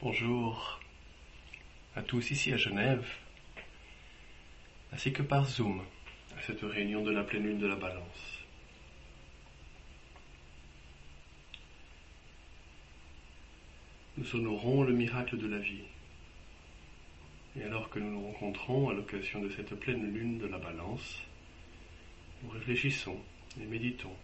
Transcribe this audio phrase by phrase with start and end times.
[0.00, 0.78] Bonjour
[1.96, 3.04] à tous ici à Genève,
[4.92, 5.82] ainsi que par Zoom
[6.38, 8.38] à cette réunion de la pleine lune de la balance.
[14.16, 15.82] Nous honorons le miracle de la vie.
[17.56, 21.20] Et alors que nous nous rencontrons à l'occasion de cette pleine lune de la balance,
[22.44, 23.18] nous réfléchissons
[23.60, 24.14] et méditons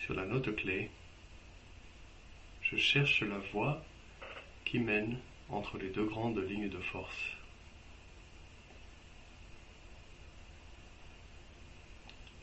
[0.00, 0.90] sur la note clé.
[2.62, 3.80] Je cherche la voie
[4.64, 5.18] qui mène
[5.48, 7.36] entre les deux grandes lignes de force.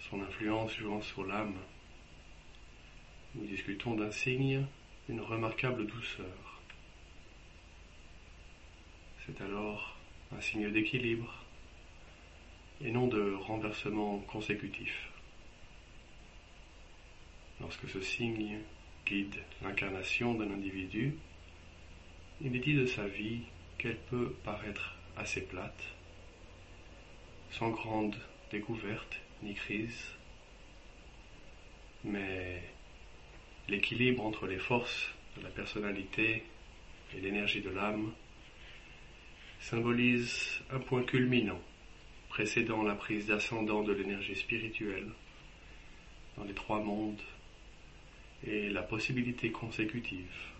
[0.09, 1.55] Son influence jouant sur l'âme,
[3.35, 4.65] nous discutons d'un signe
[5.07, 6.59] d'une remarquable douceur.
[9.25, 9.95] C'est alors
[10.35, 11.33] un signe d'équilibre
[12.83, 15.09] et non de renversement consécutif.
[17.59, 18.59] Lorsque ce signe
[19.05, 21.15] guide l'incarnation d'un individu,
[22.43, 23.41] il est dit de sa vie
[23.77, 25.83] qu'elle peut paraître assez plate,
[27.51, 28.15] sans grande
[28.51, 30.07] découverte ni crise,
[32.03, 32.63] mais
[33.69, 36.43] l'équilibre entre les forces de la personnalité
[37.15, 38.11] et l'énergie de l'âme
[39.59, 41.61] symbolise un point culminant
[42.29, 45.09] précédant la prise d'ascendant de l'énergie spirituelle
[46.37, 47.21] dans les trois mondes
[48.47, 50.50] et la possibilité consécutive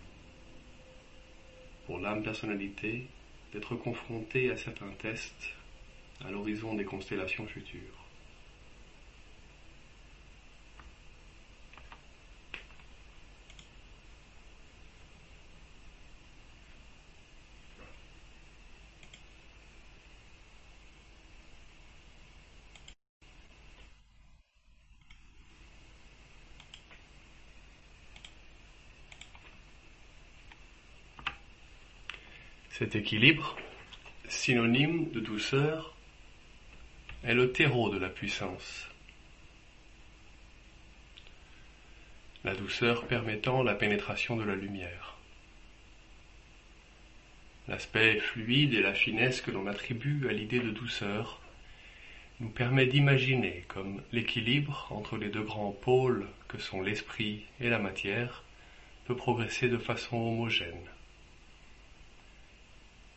[1.86, 3.06] pour l'âme personnalité
[3.52, 5.50] d'être confrontée à certains tests
[6.24, 8.01] à l'horizon des constellations futures.
[32.72, 33.54] Cet équilibre,
[34.28, 35.94] synonyme de douceur,
[37.22, 38.88] est le terreau de la puissance.
[42.44, 45.18] La douceur permettant la pénétration de la lumière.
[47.68, 51.42] L'aspect fluide et la finesse que l'on attribue à l'idée de douceur
[52.40, 57.78] nous permet d'imaginer comme l'équilibre entre les deux grands pôles que sont l'esprit et la
[57.78, 58.44] matière
[59.04, 60.88] peut progresser de façon homogène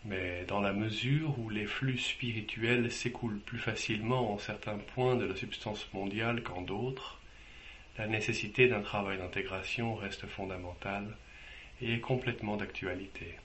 [0.06, 5.26] mais dans la mesure où les flux spirituels s'écoulent plus facilement en certains points de
[5.26, 7.20] la substance mondiale qu'en d'autres,
[7.98, 11.18] la nécessité d'un travail d'intégration reste fondamentale
[11.82, 13.36] et est complètement d'actualité.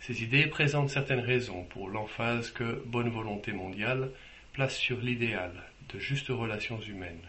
[0.00, 4.10] Ces idées présentent certaines raisons pour l'emphase que Bonne Volonté mondiale
[4.52, 5.52] place sur l'idéal
[5.94, 7.22] de justes relations humaines.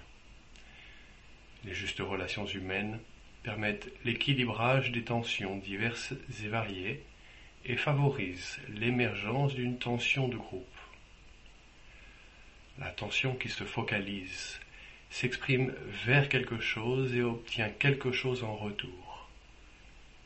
[1.63, 2.99] Les justes relations humaines
[3.43, 7.03] permettent l'équilibrage des tensions diverses et variées
[7.65, 10.67] et favorisent l'émergence d'une tension de groupe.
[12.79, 14.59] La tension qui se focalise
[15.09, 15.73] s'exprime
[16.05, 19.29] vers quelque chose et obtient quelque chose en retour.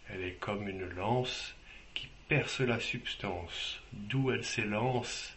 [0.10, 1.56] Elle est comme une lance
[1.94, 5.36] qui perce la substance d'où elle s'élance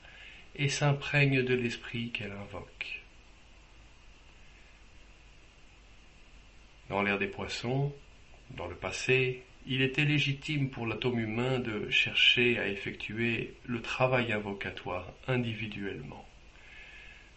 [0.55, 3.00] et s'imprègne de l'esprit qu'elle invoque.
[6.91, 7.95] Dans l'ère des poissons,
[8.51, 14.33] dans le passé, il était légitime pour l'atome humain de chercher à effectuer le travail
[14.33, 16.27] invocatoire individuellement.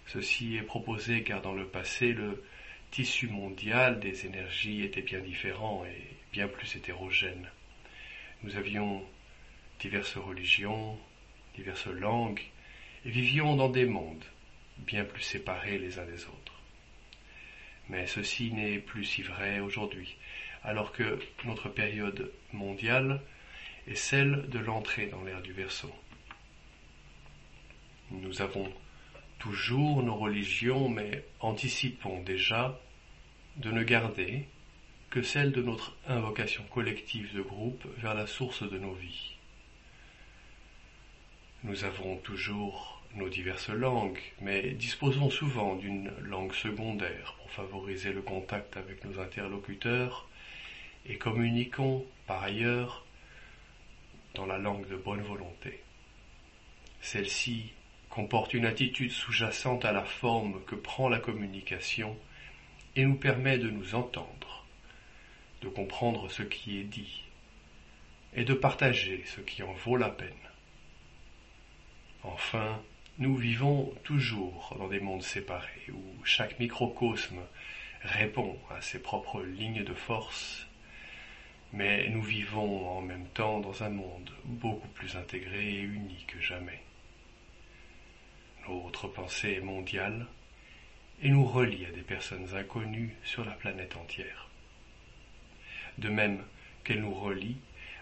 [0.08, 2.44] Ceci est proposé car dans le passé, le
[2.90, 7.48] tissu mondial des énergies était bien différent et bien plus hétérogène.
[8.42, 9.04] Nous avions
[9.80, 10.98] diverses religions,
[11.56, 12.42] diverses langues,
[13.06, 14.26] et vivions dans des mondes
[14.80, 16.43] bien plus séparés les uns des autres.
[17.90, 20.16] Mais ceci n'est plus si vrai aujourd'hui,
[20.64, 23.22] alors que notre période mondiale
[23.88, 25.94] est celle de l'entrée dans l'ère du Verseau.
[28.12, 28.72] Nous avons
[29.40, 32.80] toujours nos religions, mais anticipons déjà
[33.58, 34.48] de ne garder
[35.10, 39.36] que celle de notre invocation collective de groupe vers la source de nos vies.
[41.64, 48.22] Nous avons toujours nos diverses langues, mais disposons souvent d'une langue secondaire pour favoriser le
[48.22, 50.28] contact avec nos interlocuteurs
[51.06, 53.06] et communiquons par ailleurs
[54.34, 55.82] dans la langue de bonne volonté.
[57.02, 57.74] Celle-ci
[58.10, 62.18] comporte une attitude sous-jacente à la forme que prend la communication
[62.96, 64.66] et nous permet de nous entendre,
[65.62, 67.24] de comprendre ce qui est dit
[68.36, 70.30] et de partager ce qui en vaut la peine.
[72.24, 72.82] Enfin,
[73.20, 77.42] nous vivons toujours dans des mondes séparés, où chaque microcosme
[78.02, 80.68] répond à ses propres lignes de force,
[81.74, 86.42] mais nous vivons en même temps dans un monde beaucoup plus intégré et uni que
[86.42, 86.82] jamais.
[88.68, 90.26] Notre pensée est mondiale
[91.22, 94.50] et nous relie à des personnes inconnues sur la planète entière.
[96.00, 96.44] De même
[96.84, 97.58] qu'elle nous relie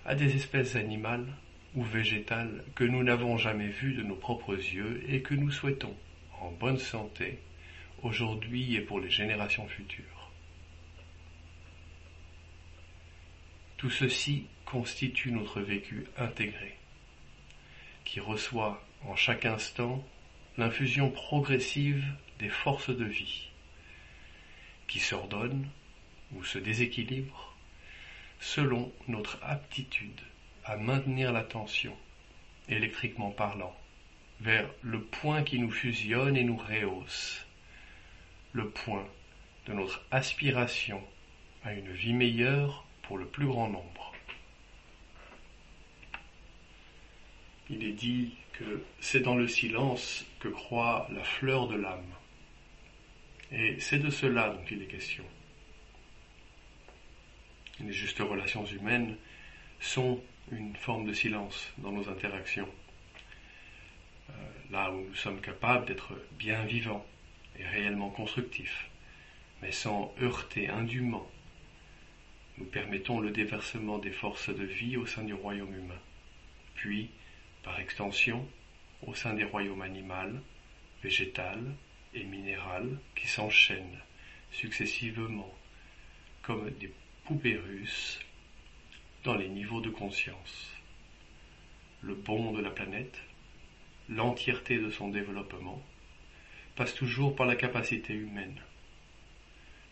[0.05, 1.27] à des espèces animales
[1.75, 5.95] ou végétales que nous n'avons jamais vues de nos propres yeux et que nous souhaitons
[6.41, 7.39] en bonne santé
[8.03, 10.31] aujourd'hui et pour les générations futures.
[13.77, 16.77] Tout ceci constitue notre vécu intégré,
[18.05, 20.05] qui reçoit en chaque instant
[20.57, 22.05] l'infusion progressive
[22.39, 23.49] des forces de vie,
[24.87, 25.69] qui s'ordonnent
[26.33, 27.55] ou se déséquilibrent
[28.39, 30.21] selon notre aptitude
[30.65, 31.95] à maintenir l'attention,
[32.69, 33.75] électriquement parlant,
[34.41, 37.45] vers le point qui nous fusionne et nous rehausse,
[38.53, 39.07] le point
[39.67, 41.01] de notre aspiration
[41.63, 44.13] à une vie meilleure pour le plus grand nombre.
[47.69, 52.03] Il est dit que c'est dans le silence que croît la fleur de l'âme.
[53.51, 55.23] Et c'est de cela dont il est question.
[57.79, 59.15] Les justes relations humaines
[59.79, 62.69] sont une forme de silence dans nos interactions.
[64.29, 64.33] Euh,
[64.71, 67.05] là où nous sommes capables d'être bien vivants
[67.57, 68.89] et réellement constructifs,
[69.61, 71.29] mais sans heurter indûment,
[72.57, 76.01] nous permettons le déversement des forces de vie au sein du royaume humain,
[76.75, 77.09] puis,
[77.63, 78.47] par extension,
[79.05, 80.41] au sein des royaumes animal,
[81.03, 81.59] végétal
[82.13, 83.99] et minéral qui s'enchaînent
[84.51, 85.51] successivement
[86.41, 86.91] comme des
[87.25, 87.57] poupées
[89.23, 90.71] dans les niveaux de conscience.
[92.01, 93.19] Le bon de la planète,
[94.09, 95.81] l'entièreté de son développement,
[96.75, 98.59] passe toujours par la capacité humaine.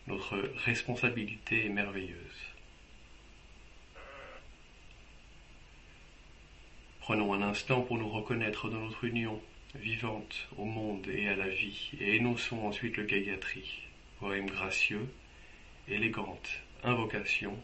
[0.08, 2.50] Notre responsabilité est merveilleuse.
[7.00, 9.40] Prenons un instant pour nous reconnaître dans notre union
[9.74, 13.82] vivante au monde et à la vie, et énonçons ensuite le Gayatri,
[14.18, 15.08] poème gracieux,
[15.88, 16.50] élégante,
[16.82, 17.56] invocation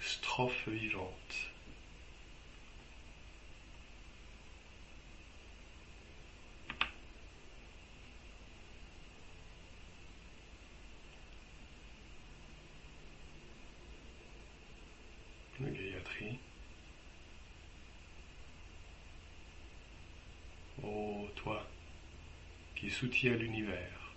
[0.00, 1.50] Strophe vivante.
[15.60, 16.38] Le Gayatri.
[20.82, 21.66] Ô toi,
[22.74, 24.14] qui soutiens l'univers,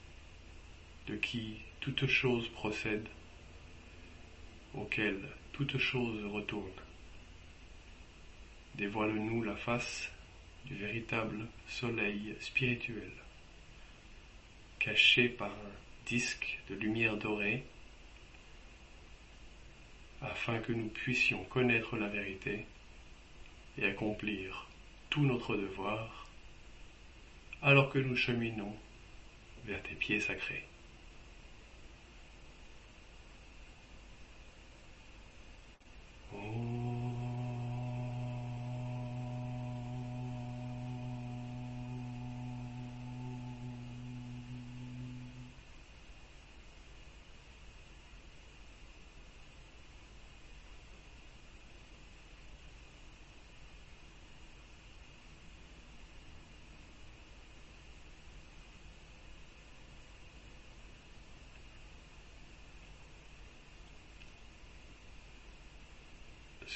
[1.07, 3.07] de qui toute chose procède,
[4.73, 5.19] auquel
[5.53, 6.81] toute chose retourne.
[8.75, 10.11] Dévoile-nous la face
[10.65, 13.11] du véritable soleil spirituel,
[14.79, 17.63] caché par un disque de lumière dorée,
[20.21, 22.65] afin que nous puissions connaître la vérité
[23.77, 24.67] et accomplir
[25.11, 26.27] tout notre devoir,
[27.61, 28.75] alors que nous cheminons
[29.65, 30.65] vers tes pieds sacrés.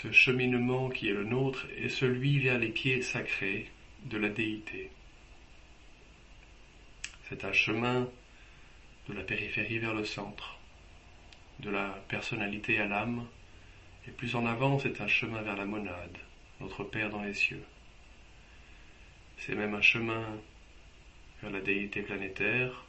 [0.02, 3.72] Ce cheminement qui est le nôtre est celui vers les pieds sacrés
[4.06, 4.92] de la déité.
[7.28, 8.08] C'est un chemin
[9.10, 10.60] de la périphérie vers le centre,
[11.62, 13.26] de la personnalité à l'âme,
[14.08, 16.18] et plus en avant c'est un chemin vers la monade,
[16.60, 17.64] notre Père dans les cieux.
[19.40, 20.38] C'est même un chemin
[21.42, 22.86] vers la déité planétaire,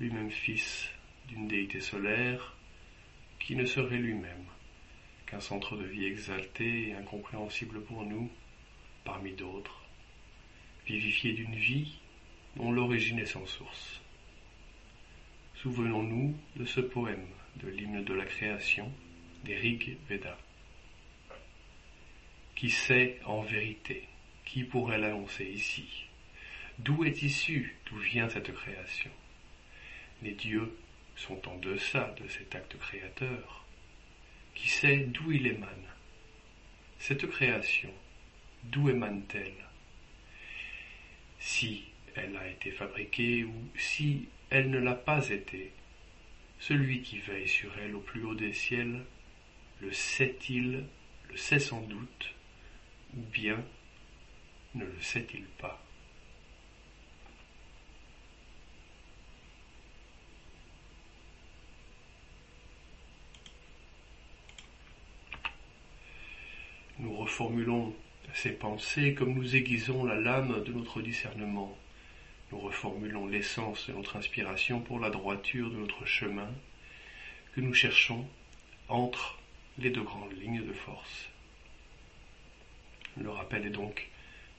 [0.00, 0.90] lui-même fils
[1.28, 2.56] d'une déité solaire,
[3.38, 4.46] qui ne serait lui-même
[5.30, 8.28] qu'un centre de vie exalté et incompréhensible pour nous,
[9.04, 9.84] parmi d'autres,
[10.86, 11.98] vivifié d'une vie
[12.56, 14.00] dont l'origine est sans source.
[15.54, 18.90] Souvenons-nous de ce poème de l'hymne de la création
[19.44, 20.36] des Rig Veda.
[22.56, 24.08] Qui sait en vérité,
[24.44, 26.06] qui pourrait l'annoncer ici?
[26.78, 29.10] D'où est issue, d'où vient cette création?
[30.22, 30.76] Les dieux
[31.14, 33.59] sont en deçà de cet acte créateur
[34.54, 35.68] qui sait d'où il émane.
[36.98, 37.92] Cette création,
[38.64, 39.66] d'où émane-t-elle?
[41.38, 45.72] Si elle a été fabriquée ou si elle ne l'a pas été,
[46.58, 49.02] celui qui veille sur elle au plus haut des ciels,
[49.80, 50.84] le sait-il,
[51.30, 52.34] le sait sans doute,
[53.16, 53.64] ou bien
[54.74, 55.82] ne le sait-il pas
[66.98, 67.94] Nous reformulons
[68.34, 71.78] ces pensées comme nous aiguisons la lame de notre discernement.
[72.50, 76.50] Nous reformulons l'essence de notre inspiration pour la droiture de notre chemin
[77.54, 78.26] que nous cherchons
[78.88, 79.38] entre
[79.78, 81.28] les deux grandes lignes de force.
[83.16, 84.08] Le rappel est donc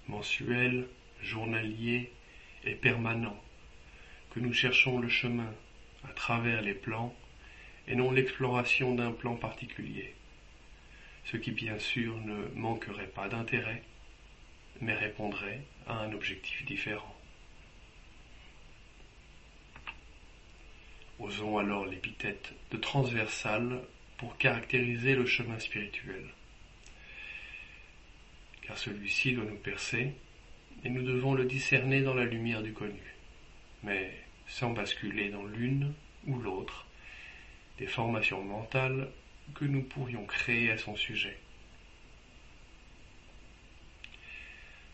[0.08, 0.88] mensuel,
[1.22, 2.10] journalier
[2.64, 3.38] et permanent,
[4.34, 5.54] que nous cherchons le chemin
[6.06, 7.14] à travers les plans
[7.90, 10.16] et non l'exploration d'un plan particulier
[11.26, 13.84] ce qui bien sûr ne manquerait pas d'intérêt,
[14.82, 17.16] mais répondrait à un objectif différent.
[21.20, 23.82] Osons alors l'épithète de transversal
[24.18, 26.26] pour caractériser le chemin spirituel.
[28.64, 30.14] Car celui-ci doit nous percer,
[30.84, 33.16] et nous devons le discerner dans la lumière du connu,
[33.84, 34.12] mais
[34.48, 35.94] sans basculer dans l'une
[36.26, 36.88] ou l'autre
[37.78, 39.10] des formations mentales
[39.54, 41.38] que nous pourrions créer à son sujet.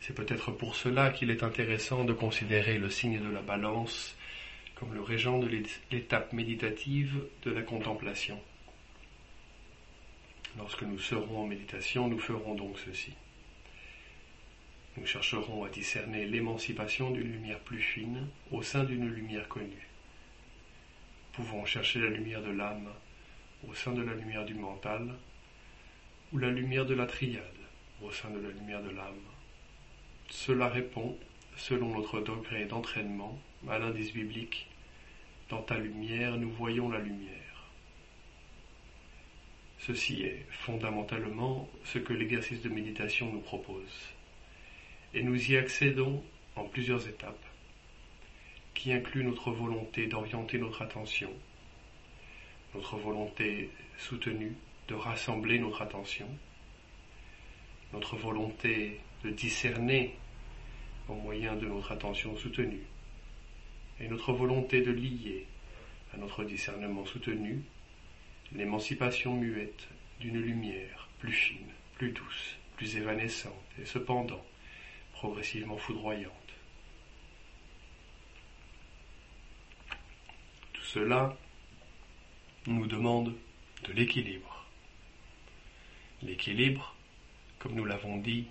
[0.01, 4.15] C'est peut-être pour cela qu'il est intéressant de considérer le signe de la balance
[4.75, 5.49] comme le régent de
[5.91, 8.39] l'étape méditative de la contemplation.
[10.57, 13.13] Lorsque nous serons en méditation, nous ferons donc ceci.
[14.97, 19.87] Nous chercherons à discerner l'émancipation d'une lumière plus fine au sein d'une lumière connue.
[21.33, 22.89] Pouvons chercher la lumière de l'âme
[23.67, 25.15] au sein de la lumière du mental,
[26.33, 27.43] ou la lumière de la triade
[28.01, 29.15] au sein de la lumière de l'âme.
[30.29, 31.17] Cela répond,
[31.55, 34.67] selon notre degré d'entraînement, à l'indice biblique
[35.49, 37.37] Dans ta lumière, nous voyons la lumière.
[39.79, 44.11] Ceci est fondamentalement ce que l'exercice de méditation nous propose.
[45.13, 46.21] Et nous y accédons
[46.57, 47.45] en plusieurs étapes,
[48.73, 51.31] qui incluent notre volonté d'orienter notre attention
[52.77, 54.55] notre volonté soutenue
[54.87, 56.27] de rassembler notre attention,
[57.91, 60.13] notre volonté de discerner
[61.09, 62.83] au moyen de notre attention soutenue,
[63.99, 65.47] et notre volonté de lier
[66.13, 67.63] à notre discernement soutenu
[68.51, 69.87] l'émancipation muette
[70.19, 74.45] d'une lumière plus fine, plus douce, plus évanescente et cependant
[75.13, 76.31] progressivement foudroyante.
[80.73, 81.35] Tout cela
[82.65, 83.35] nous demande
[83.83, 84.65] de l'équilibre.
[86.23, 86.95] L'équilibre,
[87.59, 88.47] comme nous l'avons dit,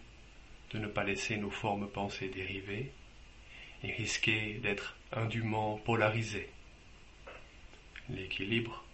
[0.71, 2.93] de ne pas laisser nos formes pensées dériver
[3.83, 6.49] et risquer d'être indûment polarisées.
[8.09, 8.85] L'équilibre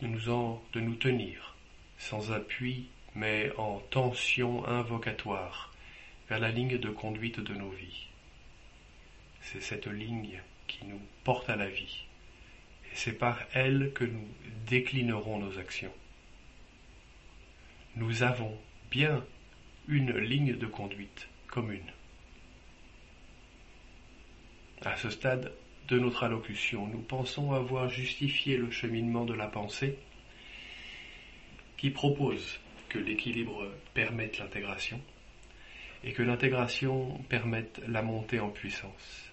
[0.00, 1.54] de nous, en, de nous tenir
[1.98, 5.72] sans appui mais en tension invocatoire
[6.28, 8.08] vers la ligne de conduite de nos vies.
[9.40, 12.05] C'est cette ligne qui nous porte à la vie
[12.96, 14.26] c'est par elle que nous
[14.66, 15.92] déclinerons nos actions.
[17.94, 18.56] Nous avons
[18.90, 19.22] bien
[19.86, 21.92] une ligne de conduite commune.
[24.82, 25.52] À ce stade
[25.88, 29.98] de notre allocution, nous pensons avoir justifié le cheminement de la pensée
[31.76, 35.00] qui propose que l'équilibre permette l'intégration
[36.02, 39.25] et que l'intégration permette la montée en puissance.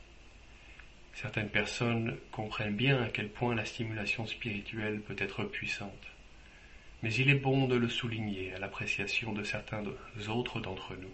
[1.14, 6.08] Certaines personnes comprennent bien à quel point la stimulation spirituelle peut être puissante.
[7.02, 9.84] Mais il est bon de le souligner à l'appréciation de certains
[10.28, 11.14] autres d'entre nous.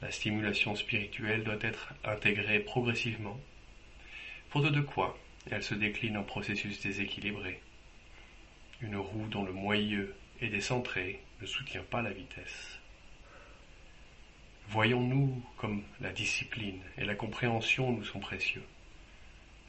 [0.00, 3.38] La stimulation spirituelle doit être intégrée progressivement,
[4.50, 5.16] faute de quoi
[5.50, 7.60] elle se décline en processus déséquilibré.
[8.80, 12.78] Une roue dont le moyeu est décentré ne soutient pas la vitesse.
[14.68, 18.64] Voyons-nous comme la discipline et la compréhension nous sont précieux.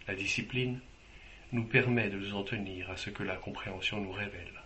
[0.08, 0.80] La discipline
[1.52, 4.62] nous permet de nous en tenir à ce que la compréhension nous révèle.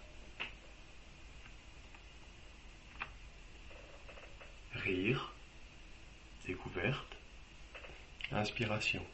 [4.74, 5.34] Rire,
[6.46, 7.18] découverte,
[8.32, 9.06] inspiration.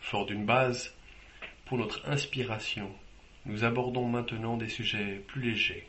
[0.00, 0.94] Fort d'une base,
[1.66, 2.92] pour notre inspiration,
[3.44, 5.86] nous abordons maintenant des sujets plus légers.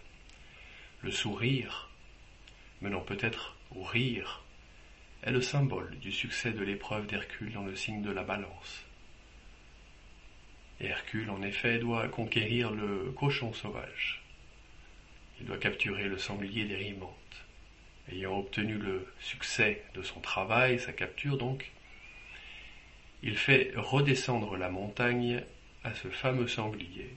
[1.02, 1.87] Le sourire,
[2.82, 4.44] menant peut-être au rire,
[5.24, 8.86] est le symbole du succès de l'épreuve d'Hercule dans le signe de la balance.
[10.80, 14.22] Hercule, en effet, doit conquérir le cochon sauvage.
[15.40, 17.14] Il doit capturer le sanglier dérivante.
[18.12, 21.72] Ayant obtenu le succès de son travail, sa capture donc,
[23.24, 25.44] il fait redescendre la montagne
[25.84, 27.10] à ce fameux sanglier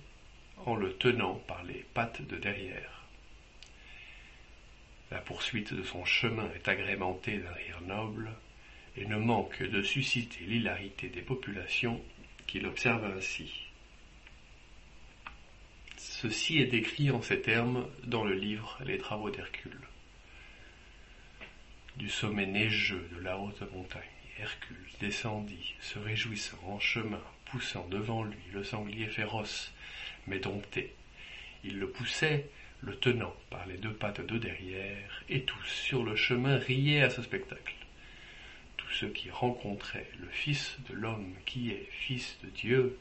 [0.65, 3.00] en le tenant par les pattes de derrière.
[5.11, 8.31] La poursuite de son chemin est agrémentée d'un rire noble
[8.97, 12.01] et ne manque de susciter l'hilarité des populations
[12.47, 13.51] qui l'observent ainsi.
[15.97, 19.81] Ceci est décrit en ces termes dans le livre Les travaux d'Hercule.
[21.97, 24.03] Du sommet neigeux de la haute montagne,
[24.39, 29.73] Hercule descendit, se réjouissant en chemin, poussant devant lui le sanglier féroce,
[30.27, 30.95] mais dompté.
[31.65, 32.49] Il le poussait,
[32.83, 37.11] le tenant par les deux pattes de derrière, et tous sur le chemin riaient à
[37.11, 37.75] ce spectacle.
[38.77, 42.99] Tous ceux qui rencontraient le Fils de l'homme qui est Fils de Dieu,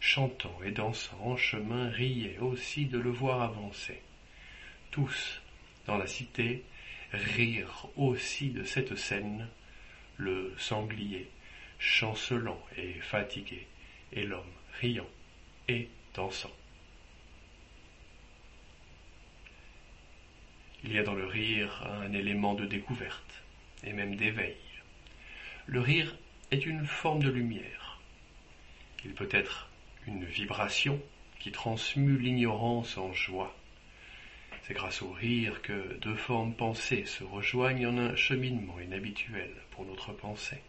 [0.00, 4.00] chantant et dansant en chemin, riaient aussi de le voir avancer.
[4.90, 5.40] Tous,
[5.86, 6.62] dans la cité,
[7.12, 9.48] rirent aussi de cette scène,
[10.16, 11.28] le sanglier,
[11.78, 13.66] chancelant et fatigué,
[14.12, 15.08] et l'homme riant
[15.68, 16.52] et dansant.
[20.84, 23.42] Il y a dans le rire un élément de découverte
[23.84, 24.56] et même d'éveil.
[25.66, 26.14] Le rire
[26.50, 28.00] est une forme de lumière.
[29.02, 29.70] Il peut être
[30.06, 31.00] une vibration
[31.38, 33.56] qui transmue l'ignorance en joie.
[34.62, 39.86] C'est grâce au rire que deux formes pensées se rejoignent en un cheminement inhabituel pour
[39.86, 40.60] notre pensée.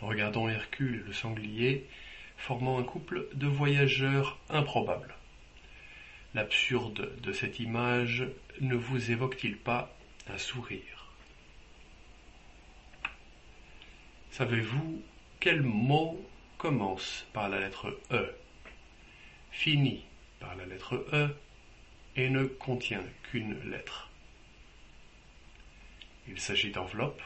[0.00, 1.86] Regardons Hercule et le sanglier
[2.36, 5.14] formant un couple de voyageurs improbables.
[6.34, 8.24] L'absurde de cette image
[8.60, 9.96] ne vous évoque-t-il pas
[10.28, 11.12] un sourire?
[14.30, 15.02] Savez-vous
[15.40, 16.22] quel mot
[16.58, 18.34] commence par la lettre E,
[19.50, 20.04] finit
[20.40, 21.34] par la lettre E
[22.16, 24.10] et ne contient qu'une lettre?
[26.28, 27.22] Il s'agit d'enveloppe,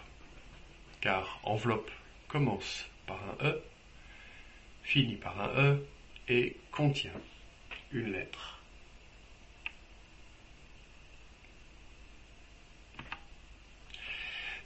[1.00, 1.90] car enveloppe
[2.28, 3.62] commence par un E,
[4.84, 5.86] finit par un E
[6.28, 7.20] et contient
[7.90, 8.59] une lettre.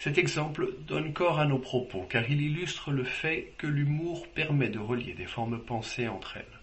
[0.05, 4.69] Cet exemple donne corps à nos propos, car il illustre le fait que l'humour permet
[4.69, 6.59] de relier des formes pensées entre elles.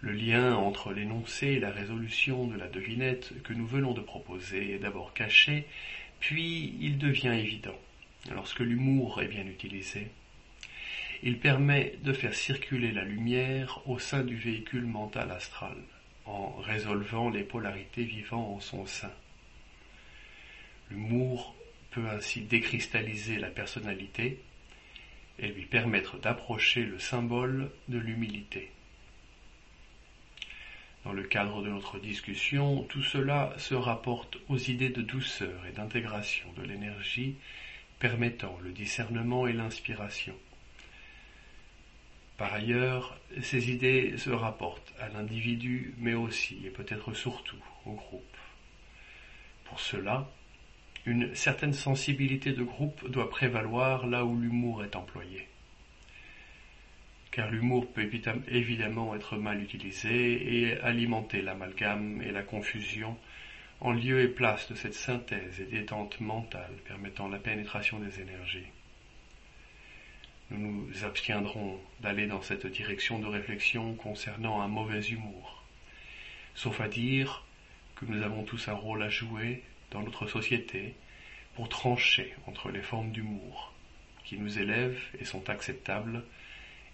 [0.00, 4.74] Le lien entre l'énoncé et la résolution de la devinette que nous venons de proposer
[4.74, 5.64] est d'abord caché,
[6.18, 7.78] puis il devient évident
[8.34, 10.08] lorsque l'humour est bien utilisé.
[11.22, 15.76] Il permet de faire circuler la lumière au sein du véhicule mental astral,
[16.24, 19.12] en résolvant les polarités vivant en son sein.
[20.90, 21.54] L'humour
[21.96, 24.38] peut ainsi décristalliser la personnalité
[25.38, 28.70] et lui permettre d'approcher le symbole de l'humilité.
[31.04, 35.72] Dans le cadre de notre discussion, tout cela se rapporte aux idées de douceur et
[35.72, 37.36] d'intégration de l'énergie
[37.98, 40.34] permettant le discernement et l'inspiration.
[42.36, 48.36] Par ailleurs, ces idées se rapportent à l'individu, mais aussi et peut-être surtout au groupe.
[49.64, 50.28] Pour cela,
[51.06, 55.46] une certaine sensibilité de groupe doit prévaloir là où l'humour est employé.
[57.30, 58.10] Car l'humour peut
[58.48, 63.16] évidemment être mal utilisé et alimenter l'amalgame et la confusion
[63.80, 68.66] en lieu et place de cette synthèse et détente mentale permettant la pénétration des énergies.
[70.50, 75.62] Nous nous abstiendrons d'aller dans cette direction de réflexion concernant un mauvais humour,
[76.54, 77.44] sauf à dire
[77.96, 80.94] que nous avons tous un rôle à jouer dans notre société
[81.54, 83.72] pour trancher entre les formes d'humour
[84.24, 86.22] qui nous élèvent et sont acceptables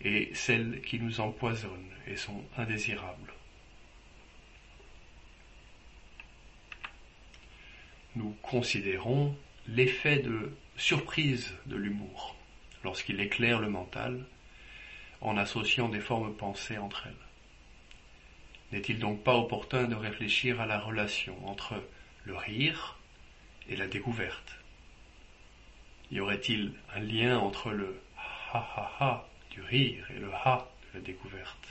[0.03, 3.33] et celles qui nous empoisonnent et sont indésirables.
[8.15, 9.35] Nous considérons
[9.67, 12.37] l'effet de surprise de l'humour
[12.85, 14.25] lorsqu'il éclaire le mental
[15.21, 17.15] en associant des formes pensées entre elles.
[18.73, 21.83] N'est-il donc pas opportun de réfléchir à la relation entre
[22.25, 22.99] le rire
[23.69, 24.59] et la découverte.
[26.11, 30.99] Y aurait-il un lien entre le ha ha ha du rire et le ha de
[30.99, 31.69] la découverte?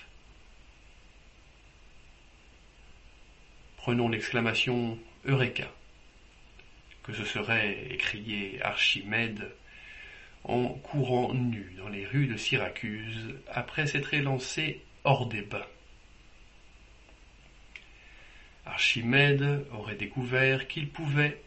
[3.78, 5.68] Prenons l'exclamation Eureka,
[7.04, 9.52] que ce serait écrié Archimède
[10.44, 15.66] en courant nu dans les rues de Syracuse après s'être élancé hors des bains.
[18.66, 21.42] Archimède aurait découvert qu'il pouvait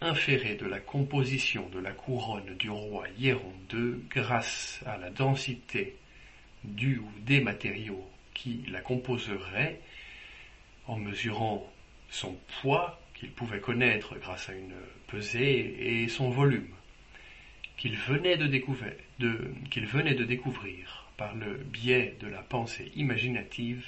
[0.00, 5.96] inférer de la composition de la couronne du roi Hieron II grâce à la densité
[6.64, 9.80] du ou des matériaux qui la composeraient,
[10.86, 11.72] en mesurant
[12.10, 14.74] son poids qu'il pouvait connaître grâce à une
[15.08, 16.68] pesée et son volume.
[17.76, 18.46] qu'il venait de
[20.24, 23.86] découvrir par le biais de la pensée imaginative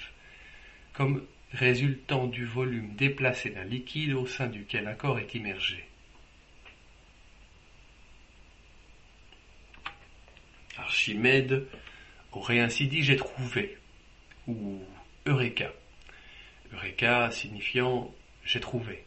[0.94, 5.84] comme résultant du volume déplacé d'un liquide au sein duquel un corps est immergé.
[10.76, 11.66] Archimède
[12.32, 13.76] aurait ainsi dit j'ai trouvé,
[14.46, 14.80] ou
[15.26, 15.72] Eureka.
[16.72, 18.12] Eureka signifiant
[18.44, 19.04] j'ai trouvé.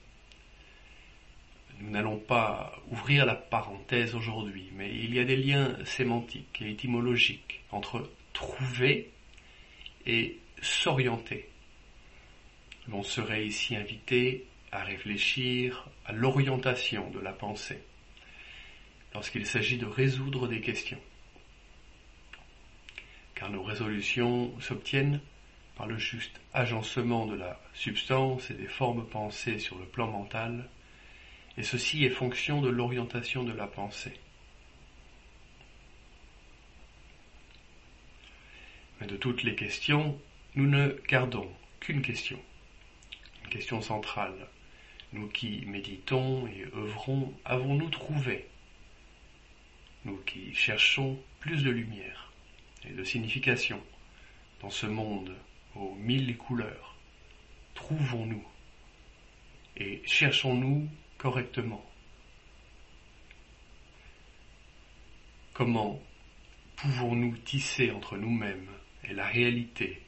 [1.80, 6.70] Nous n'allons pas ouvrir la parenthèse aujourd'hui, mais il y a des liens sémantiques et
[6.70, 9.10] étymologiques entre trouver
[10.06, 11.51] et s'orienter.
[12.88, 17.82] L'on serait ici invité à réfléchir à l'orientation de la pensée
[19.13, 21.00] lorsqu'il s'agit de résoudre des questions.
[23.36, 25.20] Car nos résolutions s'obtiennent
[25.76, 30.70] par le juste agencement de la substance et des formes pensées sur le plan mental,
[31.58, 34.13] et ceci est fonction de l'orientation de la pensée.
[39.00, 40.20] Mais de toutes les questions,
[40.56, 42.39] nous ne gardons qu'une question,
[43.52, 44.48] question centrale.
[45.14, 48.48] Nous qui méditons et œuvrons, avons-nous trouvé?
[50.06, 52.32] Nous qui cherchons plus de lumière
[52.90, 53.80] et de signification
[54.62, 55.36] dans ce monde
[55.76, 56.96] aux mille couleurs,
[57.76, 58.44] trouvons-nous
[59.78, 60.88] et cherchons-nous
[61.18, 61.86] correctement?
[65.54, 66.02] Comment
[66.78, 68.70] pouvons-nous tisser entre nous-mêmes
[69.04, 70.02] et la réalité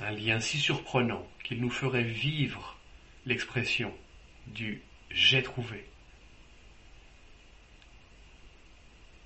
[0.00, 2.76] un lien si surprenant qu'il nous ferait vivre
[3.24, 3.92] l'expression
[4.46, 5.84] du j'ai trouvé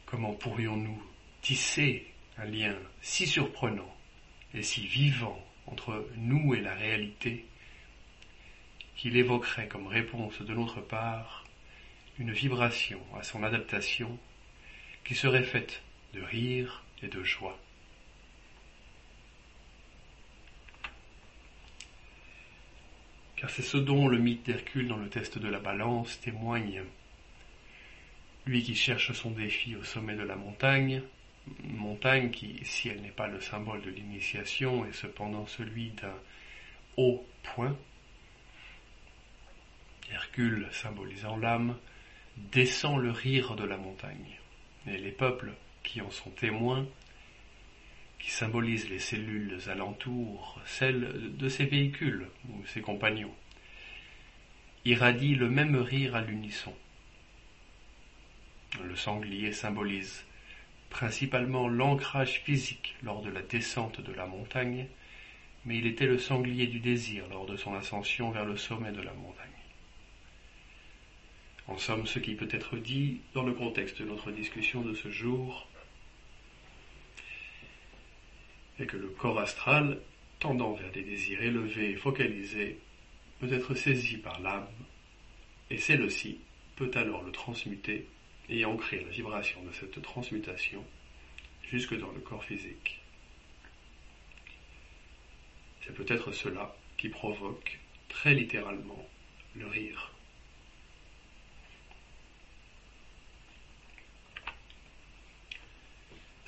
[0.06, 1.02] Comment pourrions-nous
[1.40, 2.06] tisser
[2.36, 3.94] un lien si surprenant
[4.54, 7.44] et si vivant entre nous et la réalité
[8.96, 11.44] qu'il évoquerait comme réponse de notre part
[12.18, 14.18] une vibration à son adaptation
[15.04, 17.58] qui serait faite de rire et de joie.
[23.40, 26.82] Car c'est ce dont le mythe d'Hercule dans le test de la balance témoigne.
[28.44, 31.00] Lui qui cherche son défi au sommet de la montagne,
[31.64, 36.14] montagne qui, si elle n'est pas le symbole de l'initiation, est cependant celui d'un
[36.98, 37.74] haut point,
[40.12, 41.78] Hercule, symbolisant l'âme,
[42.36, 44.38] descend le rire de la montagne.
[44.86, 46.86] Et les peuples qui en sont témoins,
[48.20, 53.34] qui symbolisent les cellules alentours, celles de ses véhicules ou ses compagnons,
[54.84, 56.74] irradient le même rire à l'unisson.
[58.82, 60.24] Le sanglier symbolise
[60.90, 64.86] principalement l'ancrage physique lors de la descente de la montagne,
[65.64, 69.02] mais il était le sanglier du désir lors de son ascension vers le sommet de
[69.02, 69.48] la montagne.
[71.68, 75.10] En somme, ce qui peut être dit dans le contexte de notre discussion de ce
[75.10, 75.68] jour
[78.80, 80.00] est que le corps astral,
[80.38, 82.78] tendant vers des désirs élevés et focalisés,
[83.38, 84.68] peut être saisi par l'âme,
[85.70, 86.40] et celle-ci
[86.76, 88.06] peut alors le transmuter
[88.48, 90.84] et ancrer la vibration de cette transmutation
[91.70, 93.00] jusque dans le corps physique.
[95.82, 99.08] C'est peut-être cela qui provoque très littéralement
[99.54, 100.09] le rire.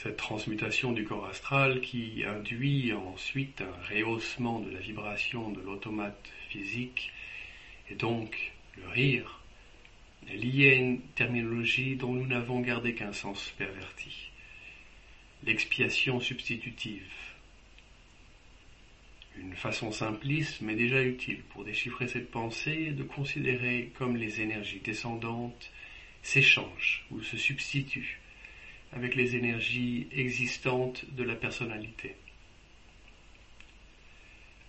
[0.03, 6.29] Cette transmutation du corps astral qui induit ensuite un rehaussement de la vibration de l'automate
[6.49, 7.13] physique
[7.89, 9.41] et donc le rire
[10.29, 14.31] est lié à une terminologie dont nous n'avons gardé qu'un sens perverti.
[15.45, 17.13] L'expiation substitutive.
[19.37, 24.41] Une façon simpliste mais déjà utile pour déchiffrer cette pensée est de considérer comme les
[24.41, 25.71] énergies descendantes
[26.23, 28.22] s'échangent ou se substituent
[28.93, 32.15] avec les énergies existantes de la personnalité.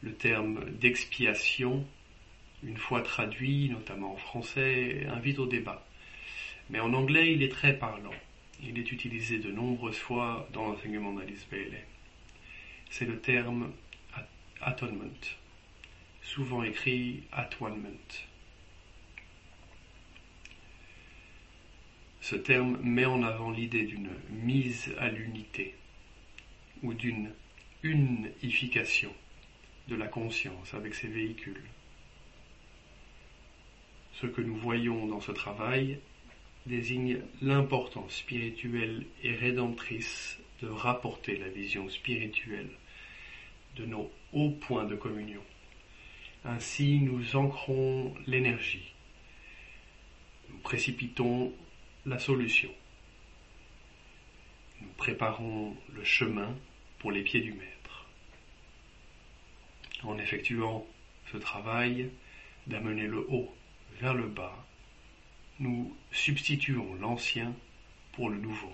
[0.02, 1.86] Le terme d'expiation,
[2.64, 5.86] une fois traduit, notamment en français, invite au débat.
[6.70, 8.14] Mais en anglais, il est très parlant.
[8.62, 11.86] Il est utilisé de nombreuses fois dans l'enseignement d'Alice Bailey.
[12.90, 13.72] C'est le terme
[14.62, 15.04] atonement,
[16.22, 17.90] souvent écrit atonement.
[22.24, 25.76] Ce terme met en avant l'idée d'une mise à l'unité
[26.82, 27.34] ou d'une
[27.84, 29.12] unification
[29.90, 31.66] de la conscience avec ses véhicules.
[34.14, 36.00] Ce que nous voyons dans ce travail
[36.66, 42.70] désigne l'importance spirituelle et rédemptrice de rapporter la vision spirituelle
[43.76, 45.44] de nos hauts points de communion.
[46.46, 48.94] Ainsi nous ancrons l'énergie,
[50.50, 51.52] nous précipitons
[52.06, 52.70] la solution
[54.84, 56.54] nous préparons le chemin
[57.00, 58.06] pour les pieds du Maître.
[60.04, 60.86] En effectuant
[61.32, 62.10] ce travail
[62.68, 63.54] d'amener le haut
[64.02, 64.66] vers le bas,
[65.60, 67.54] nous substituons l'ancien
[68.14, 68.74] pour le nouveau.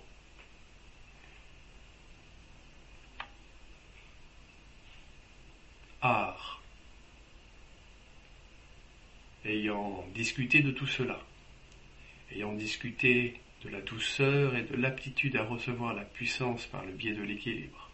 [6.01, 6.61] Art.
[9.45, 11.19] Ayant discuté de tout cela,
[12.31, 17.13] ayant discuté de la douceur et de l'aptitude à recevoir la puissance par le biais
[17.13, 17.89] de l'équilibre,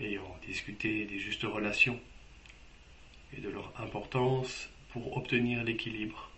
[0.00, 2.00] ayant discuté des justes relations
[3.36, 6.30] et de leur importance pour obtenir l'équilibre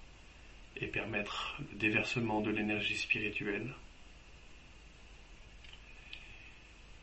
[0.77, 3.73] et permettre le déversement de l'énergie spirituelle,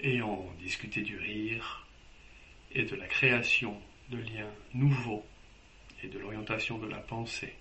[0.02, 1.88] ayant discuté du rire
[2.72, 5.26] et de la création de liens nouveaux
[6.04, 7.54] et de l'orientation de la pensée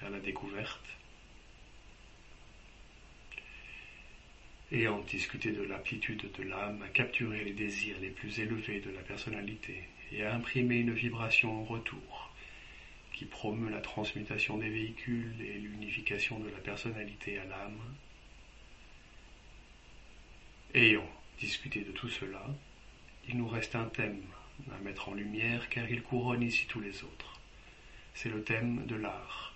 [0.00, 0.84] vers la découverte,
[4.72, 9.02] ayant discuté de l'aptitude de l'âme à capturer les désirs les plus élevés de la
[9.02, 12.32] personnalité et à imprimer une vibration en retour
[13.12, 17.78] qui promeut la transmutation des véhicules et l'unification de la personnalité à l'âme.
[20.74, 22.44] Ayant discuté de tout cela,
[23.28, 24.22] il nous reste un thème
[24.72, 27.40] à mettre en lumière car il couronne ici tous les autres.
[28.14, 29.55] C'est le thème de l'art.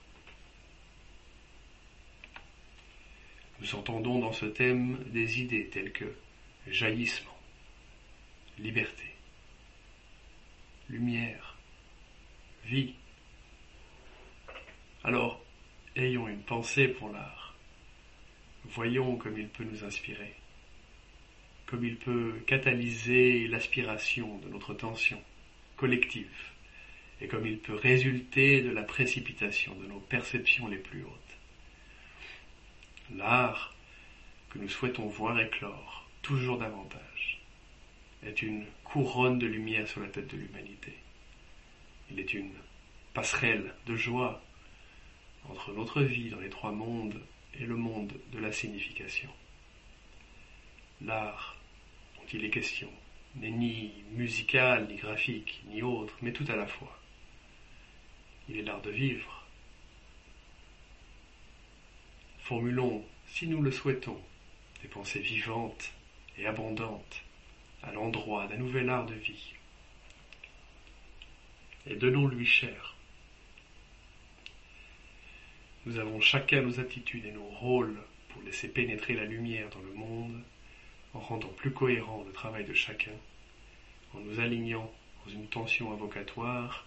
[3.60, 6.14] Nous entendons dans ce thème des idées telles que
[6.66, 7.36] jaillissement,
[8.58, 9.04] liberté,
[10.88, 11.58] lumière,
[12.64, 12.94] vie.
[15.04, 15.44] Alors,
[15.94, 17.54] ayons une pensée pour l'art.
[18.64, 20.34] Voyons comme il peut nous inspirer,
[21.66, 25.22] comme il peut catalyser l'aspiration de notre tension
[25.76, 26.52] collective,
[27.20, 31.29] et comme il peut résulter de la précipitation de nos perceptions les plus hautes
[33.16, 33.74] l'art
[34.50, 37.40] que nous souhaitons voir éclore toujours davantage
[38.22, 40.94] est une couronne de lumière sur la tête de l'humanité.
[42.10, 42.52] Il est une
[43.14, 44.42] passerelle de joie
[45.48, 47.20] entre notre vie dans les trois mondes
[47.58, 49.30] et le monde de la signification.
[51.02, 51.56] L'art
[52.16, 52.90] dont il est question
[53.36, 56.98] n'est ni musical, ni graphique, ni autre, mais tout à la fois.
[58.48, 59.39] Il est l'art de vivre,
[62.50, 64.20] Formulons, si nous le souhaitons,
[64.82, 65.92] des pensées vivantes
[66.36, 67.22] et abondantes
[67.84, 69.52] à l'endroit d'un nouvel art de vie.
[71.86, 72.96] Et donnons-lui cher.
[75.86, 79.92] Nous avons chacun nos attitudes et nos rôles pour laisser pénétrer la lumière dans le
[79.92, 80.42] monde,
[81.14, 83.14] en rendant plus cohérent le travail de chacun,
[84.12, 84.92] en nous alignant
[85.24, 86.84] dans une tension invocatoire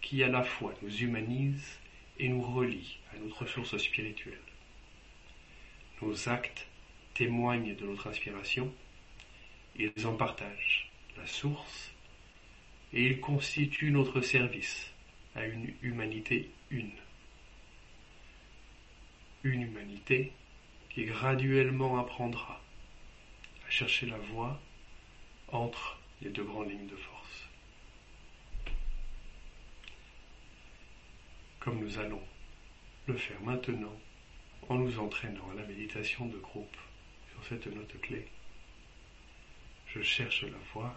[0.00, 1.78] qui à la fois nous humanise
[2.18, 4.40] et nous relie à notre source spirituelle.
[6.02, 6.66] Nos actes
[7.14, 8.72] témoignent de notre inspiration,
[9.76, 11.90] ils en partagent la source
[12.92, 14.92] et ils constituent notre service
[15.34, 16.92] à une humanité une.
[19.42, 20.32] Une humanité
[20.90, 22.60] qui graduellement apprendra
[23.66, 24.60] à chercher la voie
[25.48, 27.48] entre les deux grandes lignes de force.
[31.60, 32.22] Comme nous allons
[33.06, 33.92] le faire maintenant
[34.68, 36.76] en nous entraînant à la méditation de groupe
[37.30, 38.26] sur cette note clé.
[39.88, 40.94] Je cherche la voie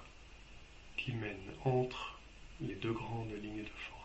[0.98, 2.20] qui mène entre
[2.62, 3.99] les deux grandes lignes de force.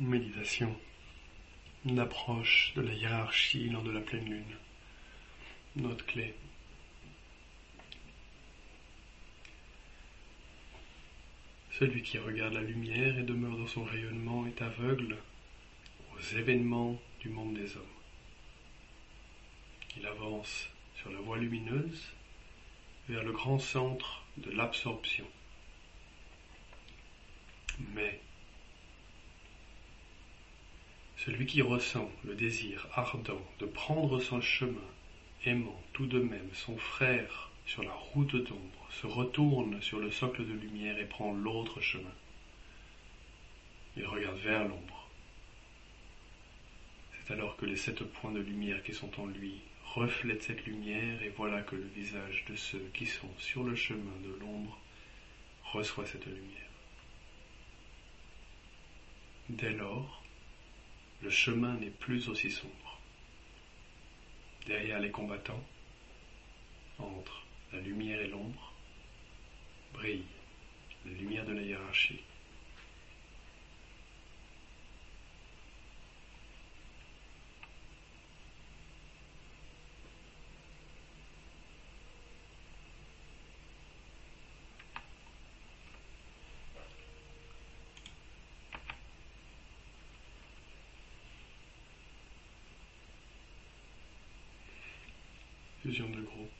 [0.00, 0.76] Méditation.
[1.84, 4.56] L'approche de la hiérarchie lors de la pleine lune.
[5.74, 6.36] Note clé.
[11.72, 15.16] Celui qui regarde la lumière et demeure dans son rayonnement est aveugle
[16.14, 17.82] aux événements du monde des hommes.
[19.96, 22.12] Il avance sur la voie lumineuse
[23.08, 25.26] vers le grand centre de l'absorption.
[27.94, 28.20] Mais
[31.18, 34.88] celui qui ressent le désir ardent de prendre son chemin,
[35.44, 40.46] aimant tout de même son frère sur la route d'ombre, se retourne sur le socle
[40.46, 42.14] de lumière et prend l'autre chemin.
[43.96, 45.08] Il regarde vers l'ombre.
[47.12, 51.22] C'est alors que les sept points de lumière qui sont en lui reflètent cette lumière
[51.22, 54.78] et voilà que le visage de ceux qui sont sur le chemin de l'ombre
[55.72, 56.68] reçoit cette lumière.
[59.48, 60.22] Dès lors,
[61.22, 63.00] le chemin n'est plus aussi sombre.
[64.66, 65.64] Derrière les combattants,
[66.98, 68.72] entre la lumière et l'ombre,
[69.94, 70.24] brille
[71.06, 72.20] la lumière de la hiérarchie.
[95.82, 96.50] Fusion de groupe.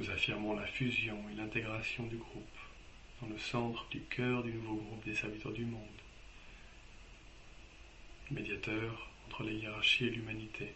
[0.00, 2.58] Nous affirmons la fusion et l'intégration du groupe
[3.20, 5.82] dans le centre du cœur du nouveau groupe des serviteurs du monde,
[8.30, 10.72] médiateur entre la hiérarchie et l'humanité.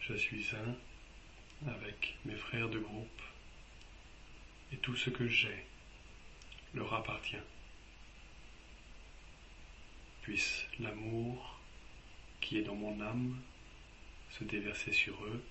[0.00, 3.22] Je suis un avec mes frères de groupe
[4.72, 5.64] et tout ce que j'ai
[6.74, 7.36] leur appartient.
[10.24, 11.60] Puisse l'amour
[12.40, 13.38] qui est dans mon âme
[14.30, 15.44] se déverser sur eux,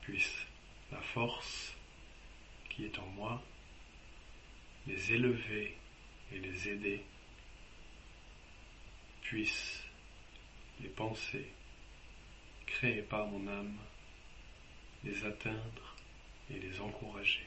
[0.00, 0.44] puisse
[0.90, 1.76] la force
[2.68, 3.40] qui est en moi
[4.88, 5.76] les élever
[6.32, 7.04] et les aider,
[9.22, 9.84] puisse
[10.80, 11.52] les pensées
[12.66, 13.78] créées par mon âme
[15.04, 15.94] les atteindre
[16.50, 17.46] et les encourager.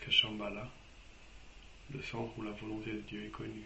[0.11, 0.67] Shambhala,
[1.93, 3.65] le centre où la volonté de Dieu est connue.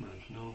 [0.00, 0.54] Maintenant,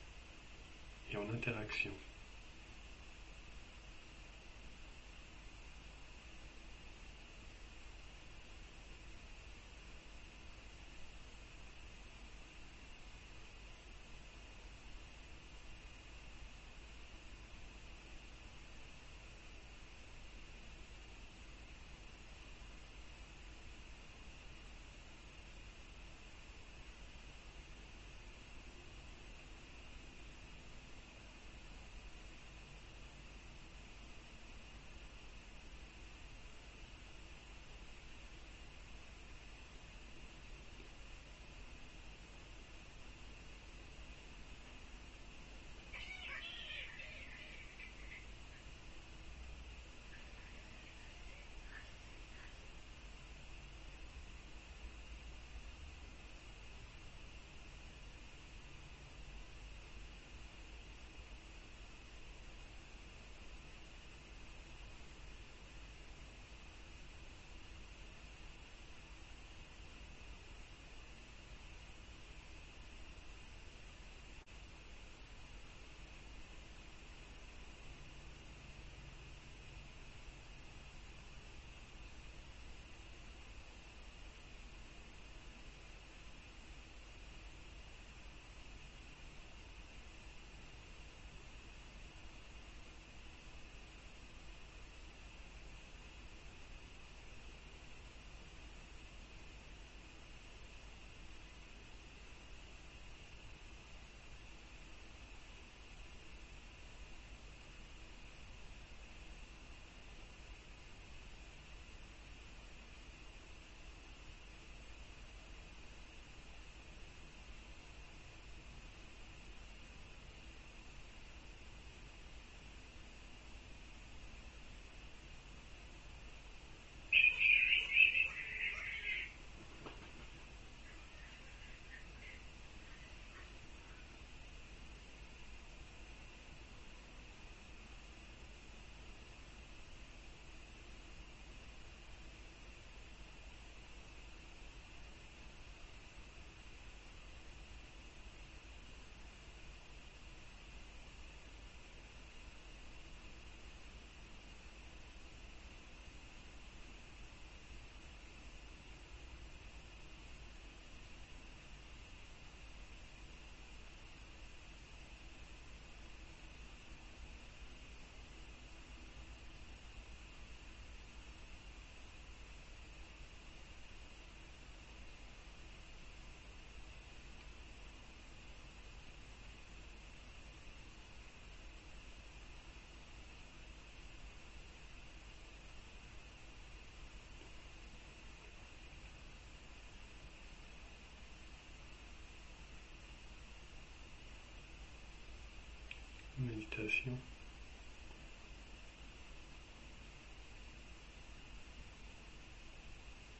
[1.11, 1.91] et en interaction.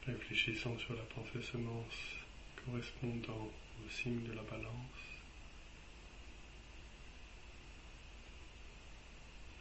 [0.08, 2.16] Réfléchissant sur la pensée semence
[2.66, 3.49] correspondant
[3.86, 4.72] au signe de la balance.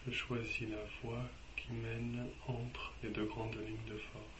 [0.06, 4.39] Je choisis la voie qui mène entre les deux grandes lignes de force.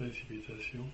[0.00, 0.86] Précipitation.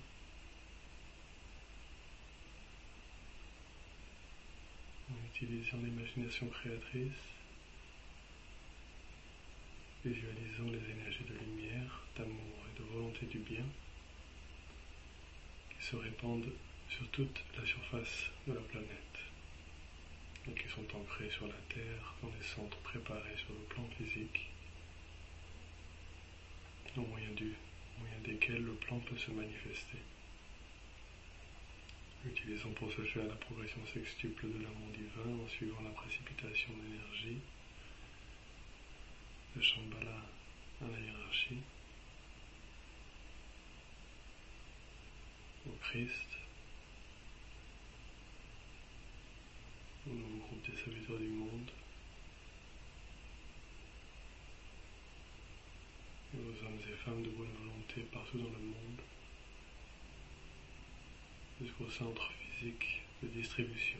[5.09, 7.23] En utilisant l'imagination créatrice,
[10.03, 13.63] visualisons les énergies de lumière, d'amour et de volonté du bien
[15.79, 16.51] qui se répandent
[16.89, 19.19] sur toute la surface de la planète
[20.49, 24.49] et qui sont ancrés sur la Terre dans des centres préparés sur le plan physique
[26.97, 27.53] au moyen, du,
[27.99, 29.97] moyen desquels le plan peut se manifester.
[32.25, 37.39] Utilisons pour ce faire la progression sextuple de l'amour divin en suivant la précipitation d'énergie
[39.55, 40.21] de Shambhala
[40.81, 41.61] à la hiérarchie,
[45.67, 46.29] au Christ,
[50.07, 51.71] au groupe des serviteurs du monde,
[56.33, 59.01] aux hommes et femmes de bonne volonté partout dans le monde,
[61.61, 63.99] jusqu'au centre physique de distribution.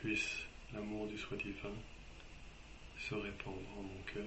[0.00, 1.74] Puisse l'amour du soi divin
[2.98, 4.24] se répandre en mon cœur,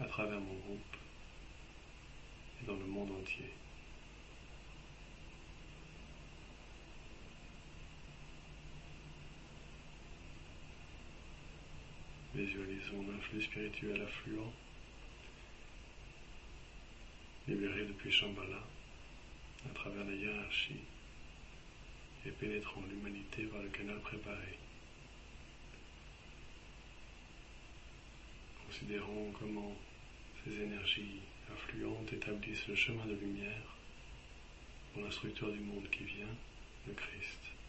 [0.00, 0.96] à travers mon groupe
[2.60, 3.52] et dans le monde entier.
[12.34, 14.52] Visualisons l'influx spirituel affluent,
[17.46, 18.64] libéré depuis Shambhala,
[19.64, 20.80] à travers la hiérarchie
[22.26, 24.58] et pénétrant l'humanité par le canal préparé.
[28.66, 29.76] Considérons comment
[30.44, 31.20] ces énergies
[31.52, 33.76] affluentes établissent le chemin de lumière
[34.92, 36.36] pour la structure du monde qui vient,
[36.86, 37.59] le Christ.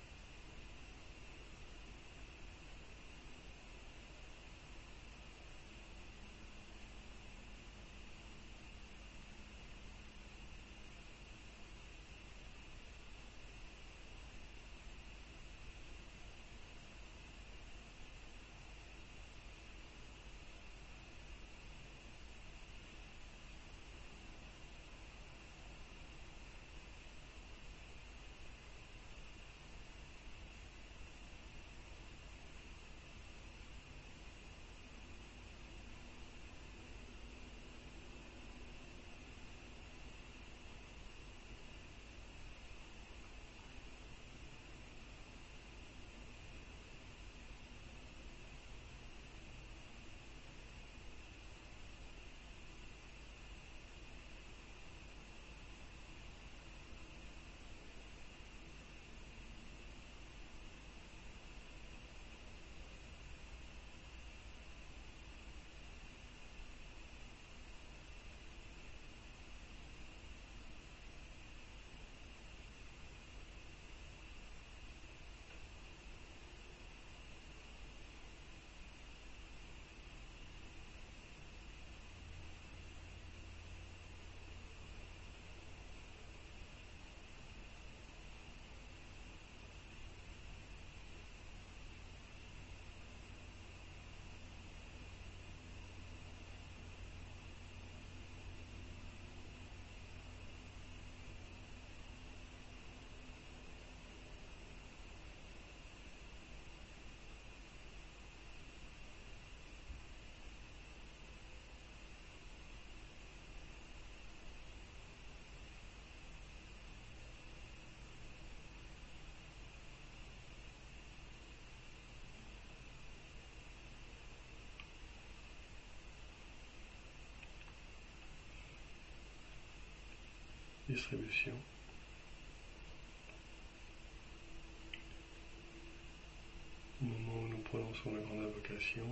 [137.02, 139.08] Au moment où nous prononçons la grande invocation,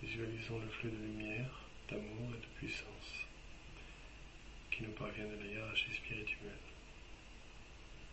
[0.00, 1.60] visualisons le flux de lumière,
[1.90, 3.26] d'amour et de puissance
[4.70, 6.52] qui nous parvient de la hiérarchie spirituelle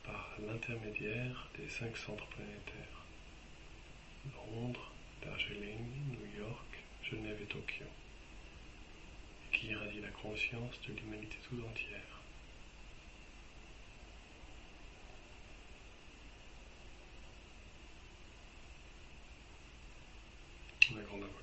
[0.03, 3.05] par l'intermédiaire des cinq centres planétaires
[4.51, 4.91] Londres,
[5.23, 7.85] Darjeeling, New York, Genève et Tokyo,
[9.51, 12.13] qui irradie la conscience de l'humanité tout entière.
[20.95, 21.27] la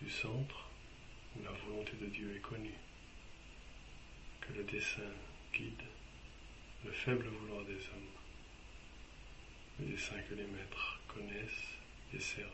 [0.00, 0.70] Du centre
[1.36, 2.78] où la volonté de Dieu est connue,
[4.40, 5.12] que le dessein
[5.52, 5.82] guide
[6.84, 8.12] le faible vouloir des hommes,
[9.80, 11.78] le dessein que les maîtres connaissent
[12.12, 12.50] et servent.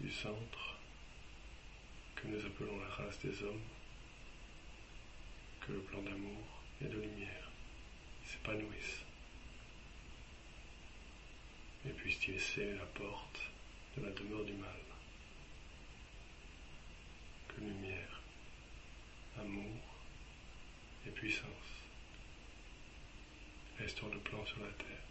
[0.00, 0.76] Du centre
[2.16, 3.68] que nous appelons la race des hommes,
[5.60, 7.50] que le plan d'amour et de lumière
[8.24, 9.04] s'épanouisse.
[11.86, 13.40] Et puisse-t-il la porte
[14.02, 14.70] la demeure du mal.
[17.48, 18.22] Que lumière,
[19.40, 19.82] amour
[21.06, 21.48] et puissance
[23.78, 25.07] restaurent le plan sur la terre.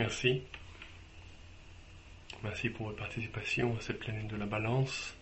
[0.00, 0.40] Merci.
[2.42, 5.14] Merci pour votre participation à cette planète de la balance.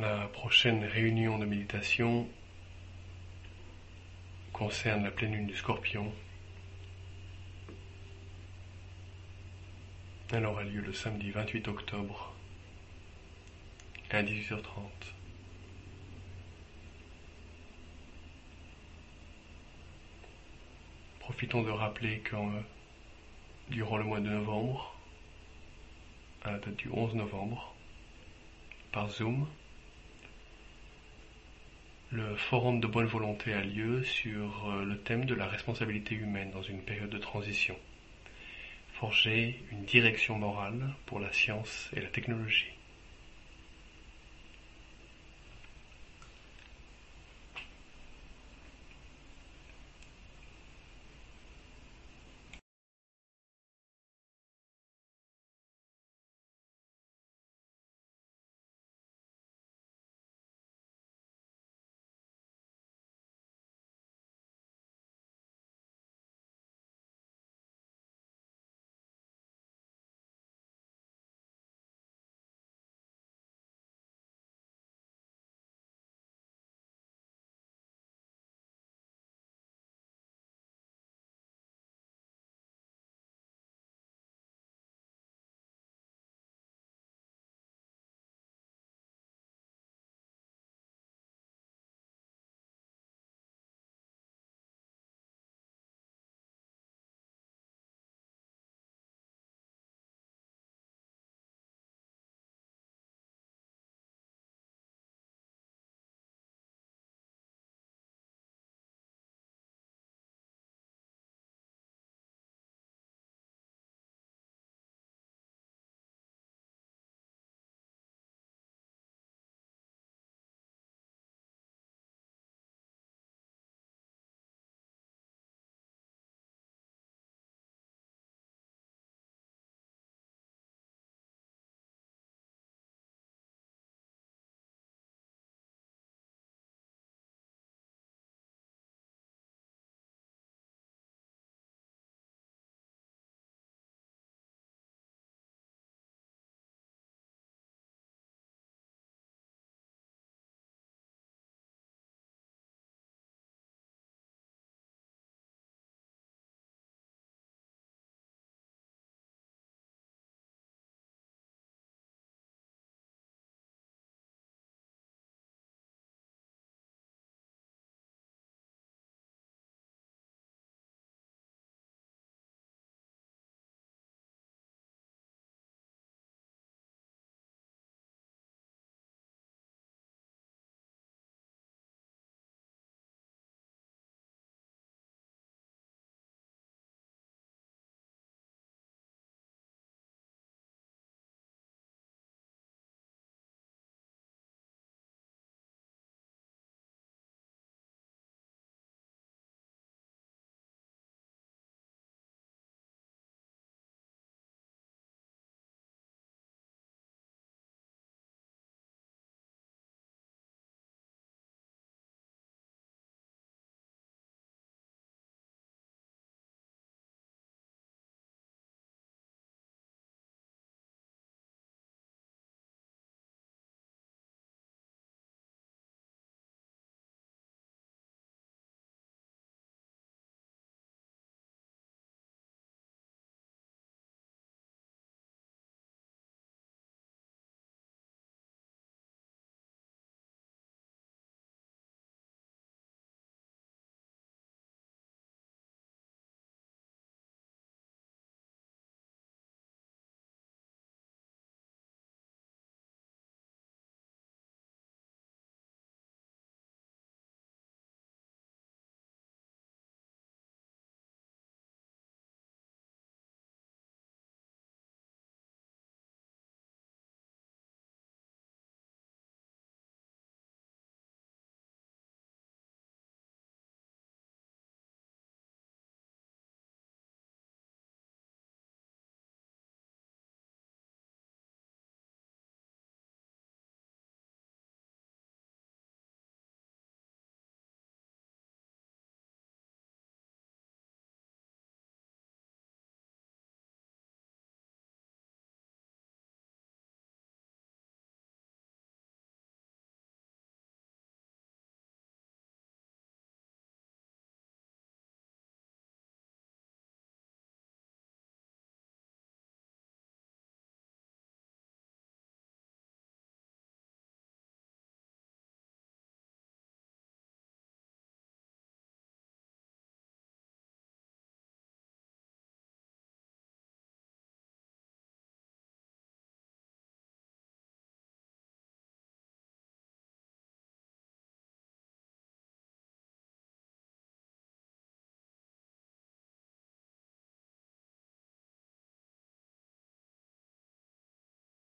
[0.00, 2.28] La prochaine réunion de méditation
[4.52, 6.12] concerne la pleine lune du scorpion.
[10.32, 12.34] Elle aura lieu le samedi 28 octobre
[14.10, 15.17] à 18h30.
[21.28, 22.60] Profitons de rappeler que euh,
[23.68, 24.96] durant le mois de novembre,
[26.42, 27.74] à la date du 11 novembre,
[28.92, 29.46] par Zoom,
[32.12, 36.50] le forum de bonne volonté a lieu sur euh, le thème de la responsabilité humaine
[36.50, 37.76] dans une période de transition.
[38.94, 42.77] Forger une direction morale pour la science et la technologie.